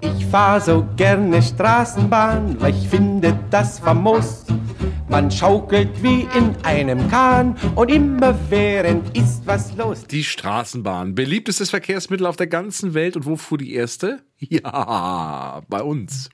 Ich 0.00 0.26
fahr 0.26 0.60
so 0.60 0.86
gerne 0.96 1.42
Straßenbahn, 1.42 2.60
weil 2.60 2.74
ich 2.74 2.88
finde 2.88 3.38
das 3.50 3.78
famos. 3.78 4.46
Man 5.08 5.28
schaukelt 5.30 6.02
wie 6.02 6.28
in 6.36 6.54
einem 6.62 7.10
Kahn 7.10 7.56
und 7.74 7.90
immerwährend 7.90 9.16
ist 9.16 9.44
was 9.44 9.76
los. 9.76 10.04
Die 10.06 10.22
Straßenbahn, 10.22 11.16
beliebtestes 11.16 11.70
Verkehrsmittel 11.70 12.26
auf 12.26 12.36
der 12.36 12.46
ganzen 12.46 12.94
Welt. 12.94 13.16
Und 13.16 13.26
wo 13.26 13.36
fuhr 13.36 13.58
die 13.58 13.74
erste? 13.74 14.22
Ja, 14.42 15.60
bei 15.68 15.82
uns. 15.82 16.30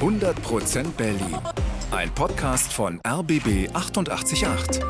100% 0.00 0.84
Berlin. 0.96 1.36
Ein 1.90 2.10
Podcast 2.14 2.72
von 2.72 3.02
RBB 3.06 3.68
888. 3.74 4.80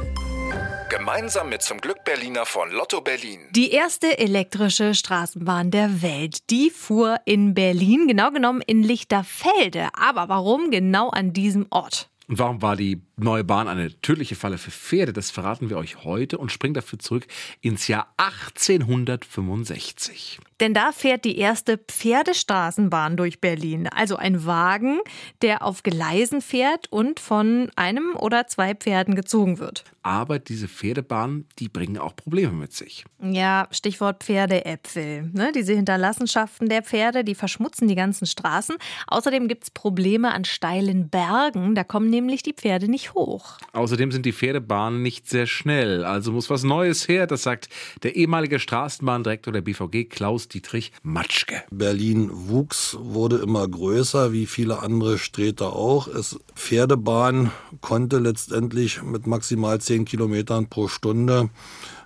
Gemeinsam 0.90 1.48
mit 1.48 1.62
zum 1.62 1.80
Glück 1.80 2.04
Berliner 2.04 2.44
von 2.44 2.70
Lotto 2.70 3.00
Berlin. 3.00 3.40
Die 3.52 3.70
erste 3.70 4.18
elektrische 4.18 4.94
Straßenbahn 4.94 5.70
der 5.70 6.02
Welt, 6.02 6.50
die 6.50 6.68
fuhr 6.70 7.16
in 7.24 7.54
Berlin, 7.54 8.06
genau 8.06 8.30
genommen 8.30 8.60
in 8.60 8.82
Lichterfelde. 8.82 9.88
Aber 9.94 10.28
warum 10.28 10.70
genau 10.70 11.08
an 11.08 11.32
diesem 11.32 11.66
Ort? 11.70 12.10
Und 12.28 12.38
warum 12.38 12.60
war 12.60 12.76
die 12.76 13.02
neue 13.16 13.44
Bahn 13.44 13.68
eine 13.68 13.90
tödliche 14.00 14.34
Falle 14.34 14.58
für 14.58 14.70
Pferde? 14.70 15.12
Das 15.12 15.30
verraten 15.30 15.70
wir 15.70 15.76
euch 15.76 16.04
heute 16.04 16.38
und 16.38 16.52
springen 16.52 16.74
dafür 16.74 16.98
zurück 16.98 17.26
ins 17.60 17.88
Jahr 17.88 18.12
1865. 18.16 20.40
Denn 20.60 20.72
da 20.72 20.92
fährt 20.92 21.24
die 21.24 21.38
erste 21.38 21.78
Pferdestraßenbahn 21.78 23.16
durch 23.16 23.40
Berlin. 23.40 23.88
Also 23.88 24.16
ein 24.16 24.46
Wagen, 24.46 25.00
der 25.42 25.62
auf 25.62 25.82
Gleisen 25.82 26.40
fährt 26.40 26.90
und 26.92 27.18
von 27.18 27.70
einem 27.76 28.14
oder 28.16 28.46
zwei 28.46 28.74
Pferden 28.74 29.16
gezogen 29.16 29.58
wird. 29.58 29.84
Aber 30.02 30.38
diese 30.38 30.68
Pferdebahnen, 30.68 31.48
die 31.58 31.68
bringen 31.68 31.98
auch 31.98 32.14
Probleme 32.14 32.52
mit 32.52 32.72
sich. 32.72 33.04
Ja, 33.22 33.68
Stichwort 33.70 34.22
Pferdeäpfel. 34.22 35.30
Ne? 35.32 35.50
Diese 35.54 35.72
Hinterlassenschaften 35.72 36.68
der 36.68 36.82
Pferde, 36.82 37.24
die 37.24 37.34
verschmutzen 37.34 37.88
die 37.88 37.94
ganzen 37.94 38.26
Straßen. 38.26 38.76
Außerdem 39.06 39.48
gibt 39.48 39.64
es 39.64 39.70
Probleme 39.70 40.32
an 40.32 40.44
steilen 40.44 41.08
Bergen. 41.08 41.74
Da 41.74 41.84
kommen 41.84 42.10
nämlich 42.10 42.42
die 42.42 42.52
Pferde 42.52 42.88
nicht 42.88 43.03
hoch. 43.12 43.58
Außerdem 43.72 44.10
sind 44.12 44.24
die 44.24 44.32
Pferdebahnen 44.32 45.02
nicht 45.02 45.28
sehr 45.28 45.46
schnell. 45.46 46.04
Also 46.04 46.32
muss 46.32 46.48
was 46.48 46.62
Neues 46.62 47.06
her. 47.08 47.26
Das 47.26 47.42
sagt 47.42 47.68
der 48.02 48.16
ehemalige 48.16 48.58
Straßenbahndirektor 48.58 49.52
der 49.52 49.60
BVG, 49.60 50.08
Klaus 50.08 50.48
Dietrich 50.48 50.92
Matschke. 51.02 51.62
Berlin 51.70 52.30
wuchs, 52.32 52.96
wurde 53.00 53.36
immer 53.36 53.66
größer, 53.68 54.32
wie 54.32 54.46
viele 54.46 54.80
andere 54.80 55.18
Städte 55.18 55.66
auch. 55.66 56.08
Es 56.08 56.38
Pferdebahn 56.54 57.50
konnte 57.80 58.18
letztendlich 58.18 59.02
mit 59.02 59.26
maximal 59.26 59.80
10 59.80 60.04
Kilometern 60.04 60.68
pro 60.68 60.88
Stunde 60.88 61.50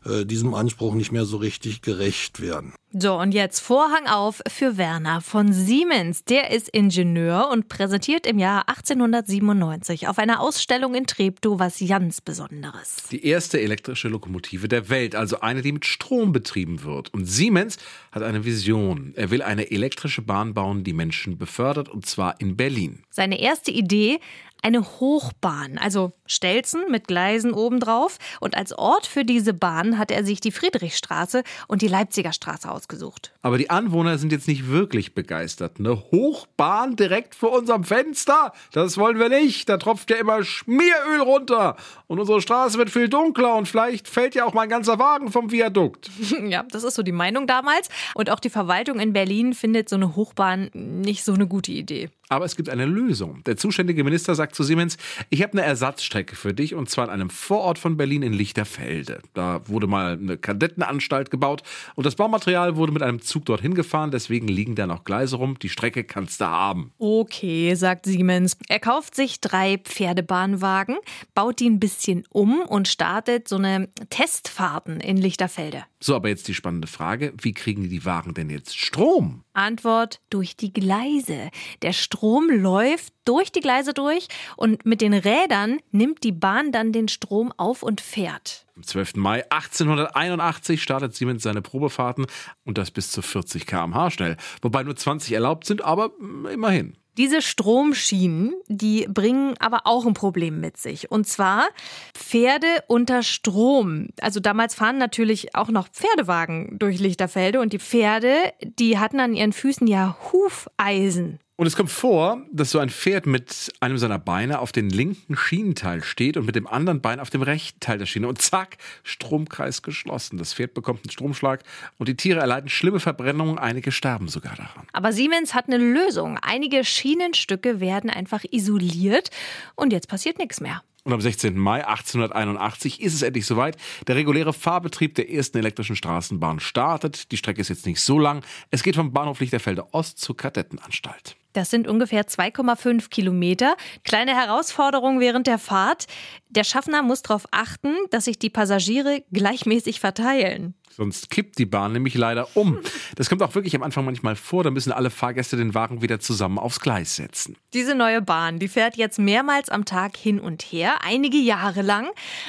äh, 0.08 0.24
diesem 0.24 0.54
Anspruch 0.54 0.94
nicht 0.94 1.12
mehr 1.12 1.24
so 1.24 1.36
richtig 1.36 1.82
gerecht 1.82 2.40
werden. 2.40 2.72
So, 2.90 3.18
und 3.18 3.34
jetzt 3.34 3.60
Vorhang 3.60 4.06
auf 4.06 4.40
für 4.48 4.78
Werner 4.78 5.20
von 5.20 5.52
Siemens. 5.52 6.24
Der 6.24 6.50
ist 6.50 6.70
Ingenieur 6.70 7.50
und 7.52 7.68
präsentiert 7.68 8.26
im 8.26 8.38
Jahr 8.38 8.66
1897 8.68 10.08
auf 10.08 10.18
einer 10.18 10.40
Ausstellung 10.40 10.94
in 10.94 11.06
Treptow 11.06 11.58
was 11.58 11.78
ganz 11.86 12.22
Besonderes. 12.22 12.96
Die 13.10 13.26
erste 13.26 13.60
elektrische 13.60 14.08
Lokomotive 14.08 14.68
der 14.68 14.88
Welt, 14.88 15.14
also 15.14 15.40
eine, 15.40 15.60
die 15.60 15.72
mit 15.72 15.84
Strom 15.84 16.32
betrieben 16.32 16.82
wird. 16.82 17.12
Und 17.12 17.26
Siemens 17.26 17.76
hat 18.10 18.22
eine 18.22 18.46
Vision. 18.46 19.12
Er 19.16 19.30
will 19.30 19.42
eine 19.42 19.70
elektrische 19.70 20.22
Bahn 20.22 20.54
bauen, 20.54 20.82
die 20.82 20.94
Menschen 20.94 21.36
befördert, 21.36 21.90
und 21.90 22.06
zwar 22.06 22.40
in 22.40 22.56
Berlin. 22.56 23.02
Seine 23.10 23.38
erste 23.38 23.70
Idee, 23.70 24.18
eine 24.62 24.82
Hochbahn, 24.82 25.76
also 25.78 26.12
Stelzen 26.28 26.82
mit 26.90 27.08
Gleisen 27.08 27.52
obendrauf. 27.52 28.18
Und 28.40 28.56
als 28.56 28.72
Ort 28.72 29.06
für 29.06 29.24
diese 29.24 29.52
Bahn 29.54 29.98
hat 29.98 30.10
er 30.10 30.24
sich 30.24 30.40
die 30.40 30.52
Friedrichstraße 30.52 31.42
und 31.66 31.82
die 31.82 31.88
Leipziger 31.88 32.32
Straße 32.32 32.70
ausgesucht. 32.70 33.32
Aber 33.42 33.58
die 33.58 33.70
Anwohner 33.70 34.18
sind 34.18 34.30
jetzt 34.30 34.46
nicht 34.46 34.68
wirklich 34.68 35.14
begeistert. 35.14 35.78
Eine 35.78 35.96
Hochbahn 36.10 36.96
direkt 36.96 37.34
vor 37.34 37.52
unserem 37.52 37.84
Fenster? 37.84 38.52
Das 38.72 38.96
wollen 38.98 39.18
wir 39.18 39.28
nicht. 39.28 39.68
Da 39.68 39.78
tropft 39.78 40.10
ja 40.10 40.16
immer 40.18 40.44
Schmieröl 40.44 41.20
runter. 41.20 41.76
Und 42.06 42.20
unsere 42.20 42.40
Straße 42.40 42.78
wird 42.78 42.90
viel 42.90 43.08
dunkler 43.08 43.56
und 43.56 43.66
vielleicht 43.66 44.08
fällt 44.08 44.34
ja 44.34 44.44
auch 44.44 44.54
mein 44.54 44.68
ganzer 44.68 44.98
Wagen 44.98 45.32
vom 45.32 45.50
Viadukt. 45.50 46.10
Ja, 46.48 46.62
das 46.70 46.84
ist 46.84 46.94
so 46.94 47.02
die 47.02 47.12
Meinung 47.12 47.46
damals. 47.46 47.88
Und 48.14 48.30
auch 48.30 48.40
die 48.40 48.48
Verwaltung 48.48 49.00
in 49.00 49.12
Berlin 49.12 49.54
findet 49.54 49.88
so 49.88 49.96
eine 49.96 50.14
Hochbahn 50.14 50.70
nicht 50.72 51.24
so 51.24 51.32
eine 51.32 51.46
gute 51.46 51.72
Idee. 51.72 52.10
Aber 52.28 52.44
es 52.44 52.56
gibt 52.56 52.68
eine 52.68 52.84
Lösung. 52.84 53.42
Der 53.44 53.56
zuständige 53.56 54.04
Minister 54.04 54.34
sagt 54.34 54.54
zu 54.54 54.62
Siemens, 54.62 54.98
ich 55.30 55.42
habe 55.42 55.52
eine 55.52 55.62
Ersatzstrecke 55.62 56.17
für 56.26 56.54
dich 56.54 56.74
und 56.74 56.88
zwar 56.90 57.06
in 57.06 57.10
einem 57.10 57.30
Vorort 57.30 57.78
von 57.78 57.96
Berlin 57.96 58.22
in 58.22 58.32
Lichterfelde. 58.32 59.20
Da 59.34 59.60
wurde 59.66 59.86
mal 59.86 60.12
eine 60.12 60.36
Kadettenanstalt 60.36 61.30
gebaut 61.30 61.62
und 61.94 62.06
das 62.06 62.16
Baumaterial 62.16 62.76
wurde 62.76 62.92
mit 62.92 63.02
einem 63.02 63.22
Zug 63.22 63.44
dorthin 63.44 63.74
gefahren, 63.74 64.10
deswegen 64.10 64.48
liegen 64.48 64.74
da 64.74 64.86
noch 64.86 65.04
Gleise 65.04 65.36
rum. 65.36 65.58
Die 65.58 65.68
Strecke 65.68 66.04
kannst 66.04 66.40
du 66.40 66.46
haben. 66.46 66.92
Okay, 66.98 67.74
sagt 67.74 68.06
Siemens. 68.06 68.56
Er 68.68 68.80
kauft 68.80 69.14
sich 69.14 69.40
drei 69.40 69.78
Pferdebahnwagen, 69.78 70.96
baut 71.34 71.60
die 71.60 71.68
ein 71.68 71.80
bisschen 71.80 72.24
um 72.30 72.60
und 72.60 72.88
startet 72.88 73.48
so 73.48 73.56
eine 73.56 73.88
Testfahrten 74.10 75.00
in 75.00 75.16
Lichterfelde. 75.16 75.84
So, 76.00 76.14
aber 76.14 76.28
jetzt 76.28 76.46
die 76.46 76.54
spannende 76.54 76.86
Frage, 76.86 77.32
wie 77.40 77.52
kriegen 77.52 77.88
die 77.88 78.04
Wagen 78.04 78.32
denn 78.32 78.50
jetzt 78.50 78.78
Strom? 78.78 79.42
Antwort 79.52 80.20
durch 80.30 80.56
die 80.56 80.72
Gleise. 80.72 81.50
Der 81.82 81.92
Strom 81.92 82.48
läuft 82.50 83.12
durch 83.24 83.50
die 83.50 83.60
Gleise 83.60 83.94
durch 83.94 84.28
und 84.56 84.86
mit 84.86 85.00
den 85.00 85.12
Rädern 85.12 85.78
nimmt 85.90 86.22
die 86.22 86.32
Bahn 86.32 86.70
dann 86.70 86.92
den 86.92 87.08
Strom 87.08 87.52
auf 87.56 87.82
und 87.82 88.00
fährt. 88.00 88.66
Am 88.76 88.84
12. 88.84 89.16
Mai 89.16 89.44
1881 89.50 90.80
startet 90.80 91.16
Siemens 91.16 91.42
seine 91.42 91.62
Probefahrten 91.62 92.26
und 92.64 92.78
das 92.78 92.92
bis 92.92 93.10
zu 93.10 93.20
40 93.20 93.66
km/h 93.66 94.12
schnell. 94.12 94.36
Wobei 94.62 94.84
nur 94.84 94.94
20 94.94 95.32
erlaubt 95.32 95.66
sind, 95.66 95.82
aber 95.82 96.10
mm, 96.20 96.46
immerhin. 96.46 96.96
Diese 97.18 97.42
Stromschienen, 97.42 98.54
die 98.68 99.08
bringen 99.08 99.54
aber 99.58 99.80
auch 99.86 100.06
ein 100.06 100.14
Problem 100.14 100.60
mit 100.60 100.76
sich. 100.76 101.10
Und 101.10 101.26
zwar 101.26 101.68
Pferde 102.14 102.68
unter 102.86 103.24
Strom. 103.24 104.10
Also 104.20 104.38
damals 104.38 104.76
fahren 104.76 104.98
natürlich 104.98 105.56
auch 105.56 105.68
noch 105.68 105.88
Pferdewagen 105.88 106.78
durch 106.78 107.00
Lichterfelde 107.00 107.60
und 107.60 107.72
die 107.72 107.80
Pferde, 107.80 108.34
die 108.62 108.98
hatten 108.98 109.18
an 109.18 109.34
ihren 109.34 109.52
Füßen 109.52 109.88
ja 109.88 110.16
Hufeisen. 110.32 111.40
Und 111.60 111.66
es 111.66 111.74
kommt 111.74 111.90
vor, 111.90 112.40
dass 112.52 112.70
so 112.70 112.78
ein 112.78 112.88
Pferd 112.88 113.26
mit 113.26 113.72
einem 113.80 113.98
seiner 113.98 114.20
Beine 114.20 114.60
auf 114.60 114.70
den 114.70 114.90
linken 114.90 115.36
Schienenteil 115.36 116.04
steht 116.04 116.36
und 116.36 116.46
mit 116.46 116.54
dem 116.54 116.68
anderen 116.68 117.00
Bein 117.00 117.18
auf 117.18 117.30
dem 117.30 117.42
rechten 117.42 117.80
Teil 117.80 117.98
der 117.98 118.06
Schiene. 118.06 118.28
Und 118.28 118.40
zack, 118.40 118.76
Stromkreis 119.02 119.82
geschlossen. 119.82 120.38
Das 120.38 120.54
Pferd 120.54 120.72
bekommt 120.72 121.00
einen 121.00 121.10
Stromschlag 121.10 121.64
und 121.98 122.08
die 122.08 122.16
Tiere 122.16 122.38
erleiden 122.38 122.68
schlimme 122.68 123.00
Verbrennungen. 123.00 123.58
Einige 123.58 123.90
sterben 123.90 124.28
sogar 124.28 124.54
daran. 124.54 124.86
Aber 124.92 125.12
Siemens 125.12 125.52
hat 125.52 125.66
eine 125.66 125.78
Lösung. 125.78 126.38
Einige 126.40 126.84
Schienenstücke 126.84 127.80
werden 127.80 128.08
einfach 128.08 128.44
isoliert 128.48 129.30
und 129.74 129.92
jetzt 129.92 130.06
passiert 130.06 130.38
nichts 130.38 130.60
mehr. 130.60 130.84
Und 131.02 131.12
am 131.12 131.20
16. 131.20 131.58
Mai 131.58 131.84
1881 131.84 133.00
ist 133.00 133.14
es 133.14 133.22
endlich 133.22 133.46
soweit. 133.46 133.76
Der 134.06 134.14
reguläre 134.14 134.52
Fahrbetrieb 134.52 135.16
der 135.16 135.28
ersten 135.28 135.58
elektrischen 135.58 135.96
Straßenbahn 135.96 136.60
startet. 136.60 137.32
Die 137.32 137.36
Strecke 137.36 137.62
ist 137.62 137.68
jetzt 137.68 137.86
nicht 137.86 138.00
so 138.00 138.20
lang. 138.20 138.44
Es 138.70 138.84
geht 138.84 138.94
vom 138.94 139.12
Bahnhof 139.12 139.40
Lichterfelde 139.40 139.92
Ost 139.92 140.20
zur 140.20 140.36
Kadettenanstalt. 140.36 141.36
Das 141.52 141.70
sind 141.70 141.88
ungefähr 141.88 142.26
2,5 142.26 143.08
Kilometer. 143.08 143.76
Kleine 144.04 144.34
Herausforderung 144.34 145.20
während 145.20 145.46
der 145.46 145.58
Fahrt. 145.58 146.06
Der 146.50 146.64
Schaffner 146.64 147.02
muss 147.02 147.22
darauf 147.22 147.46
achten, 147.50 147.94
dass 148.10 148.26
sich 148.26 148.38
die 148.38 148.50
Passagiere 148.50 149.22
gleichmäßig 149.32 150.00
verteilen. 150.00 150.74
Sonst 150.98 151.30
kippt 151.30 151.58
die 151.58 151.66
Bahn 151.66 151.92
nämlich 151.92 152.14
leider 152.14 152.48
um. 152.56 152.80
Das 153.14 153.28
kommt 153.28 153.42
auch 153.42 153.54
wirklich 153.54 153.76
am 153.76 153.84
Anfang 153.84 154.04
manchmal 154.04 154.34
vor. 154.34 154.64
Da 154.64 154.70
müssen 154.70 154.90
alle 154.90 155.10
Fahrgäste 155.10 155.56
den 155.56 155.74
Wagen 155.74 156.02
wieder 156.02 156.18
zusammen 156.18 156.58
aufs 156.58 156.80
Gleis 156.80 157.14
setzen. 157.14 157.56
Diese 157.72 157.94
neue 157.94 158.20
Bahn, 158.20 158.58
die 158.58 158.66
fährt 158.66 158.96
jetzt 158.96 159.18
mehrmals 159.18 159.68
am 159.68 159.84
Tag 159.84 160.16
hin 160.16 160.40
und 160.40 160.62
her, 160.62 160.94
einige 161.04 161.36
Jahre 161.36 161.82
lang. 161.82 162.08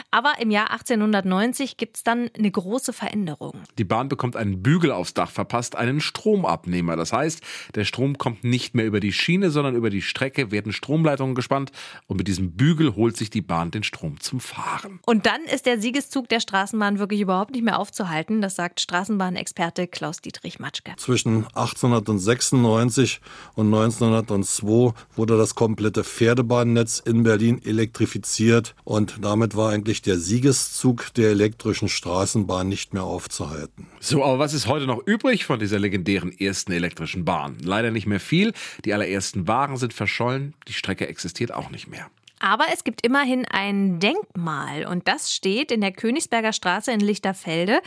Aber 0.10 0.34
im 0.40 0.50
Jahr 0.50 0.72
1890 0.72 1.78
gibt 1.78 1.98
es 1.98 2.04
dann 2.04 2.32
eine 2.36 2.50
große 2.50 2.92
Veränderung. 2.92 3.54
Die 3.78 3.84
Bahn 3.84 4.10
bekommt 4.10 4.36
einen 4.36 4.64
Bügel 4.64 4.92
aufs 4.92 5.14
Dach 5.14 5.30
verpasst, 5.30 5.76
einen 5.76 6.02
Stromabnehmer. 6.02 6.96
Das 6.96 7.14
heißt, 7.14 7.44
der 7.76 7.86
Strom 7.86 8.18
kommt 8.18 8.44
nicht 8.44 8.74
mehr 8.74 8.86
über 8.90 9.00
die 9.00 9.14
Schiene, 9.14 9.52
sondern 9.52 9.76
über 9.76 9.90
die 9.90 10.02
Strecke 10.02 10.52
werden 10.52 10.74
Stromleitungen 10.74 11.36
gespannt. 11.36 11.72
Und 12.08 12.18
mit 12.18 12.28
diesem 12.28 12.52
Bügel 12.52 12.96
holt 12.96 13.16
sich 13.16 13.30
die 13.30 13.42
Bahn 13.42 13.72
den 13.72 13.84
Strom 13.84 14.20
zum 14.20 14.40
Fahren. 14.40 15.00
Und 15.06 15.26
dann 15.26 15.42
ist 15.44 15.66
der 15.66 15.80
Siegeszug 15.80 16.28
der 16.28 16.40
Straßenbahn 16.40 17.00
wirklich 17.00 17.22
überhaupt 17.22 17.52
nicht 17.52 17.64
mehr 17.64 17.80
aufzuhalten. 17.80 18.42
Das 18.42 18.56
sagt 18.56 18.82
Straßenbahnexperte 18.82 19.88
Klaus-Dietrich 19.88 20.60
Matschke. 20.60 20.94
Zwischen 20.98 21.46
1896 21.54 23.22
und 23.56 23.68
1902 23.68 24.94
wurde 25.16 25.38
das 25.38 25.56
komplette 25.56 26.04
Pferdebahnnetz 26.04 27.00
in 27.00 27.24
Berlin 27.24 27.62
elektrifiziert 27.64 28.76
und 28.84 29.18
damit 29.22 29.56
war 29.56 29.72
eigentlich 29.72 30.02
der 30.02 30.18
Siegeszug 30.18 31.14
der 31.14 31.30
elektrischen 31.30 31.90
Straßenbahn 31.90 32.68
nicht 32.68 32.94
mehr 32.94 33.04
aufzuhalten. 33.04 33.88
So, 34.00 34.24
aber 34.24 34.40
was 34.40 34.54
ist 34.54 34.68
heute 34.68 34.88
noch 34.88 35.06
übrig 35.06 35.46
von 35.46 35.60
dieser 35.60 35.80
legendären 35.80 36.32
ersten 36.38 36.72
elektrischen 36.72 37.26
Bahn? 37.26 37.58
Leider 37.62 37.92
nicht 37.92 38.08
mehr 38.08 38.20
viel. 38.20 38.54
Die 38.86 38.94
allerersten 38.94 39.48
Wagen 39.48 39.78
sind 39.78 39.94
verschollen, 39.94 40.54
die 40.68 40.74
Strecke 40.74 41.08
existiert 41.08 41.54
auch 41.54 41.70
nicht 41.70 41.88
mehr. 41.88 42.10
Aber 42.40 42.66
es 42.74 42.86
gibt 42.86 43.06
immerhin 43.06 43.46
ein 43.46 44.00
Denkmal 44.00 44.86
und 44.86 45.10
das 45.10 45.34
steht 45.34 45.72
in 45.74 45.82
der 45.82 45.92
Königsberger 45.92 46.54
Straße 46.54 46.90
in 46.92 47.02
Lichterfelde. 47.02 47.82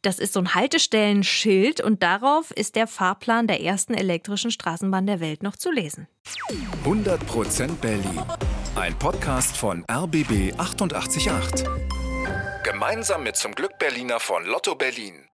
Das 0.00 0.18
ist 0.18 0.32
so 0.32 0.40
ein 0.40 0.54
Haltestellenschild 0.54 1.82
und 1.82 2.02
darauf 2.02 2.50
ist 2.50 2.74
der 2.74 2.86
Fahrplan 2.86 3.46
der 3.46 3.62
ersten 3.62 3.92
elektrischen 3.92 4.50
Straßenbahn 4.50 5.06
der 5.06 5.20
Welt 5.20 5.42
noch 5.42 5.56
zu 5.56 5.70
lesen. 5.70 6.08
100% 6.84 7.74
Berlin. 7.82 8.22
Ein 8.76 8.98
Podcast 8.98 9.56
von 9.56 9.84
RBB 9.90 10.54
888. 10.56 11.64
Gemeinsam 12.64 13.24
mit 13.24 13.36
zum 13.36 13.54
Glück 13.54 13.78
Berliner 13.78 14.20
von 14.20 14.44
Lotto 14.46 14.74
Berlin. 14.74 15.26